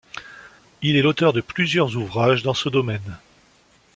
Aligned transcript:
Il 0.81 0.95
est 0.95 1.03
l'auteur 1.03 1.31
de 1.31 1.41
plusieurs 1.41 1.95
ouvrages 1.95 2.41
dans 2.41 2.55
ce 2.55 2.69
domaine. 2.69 3.19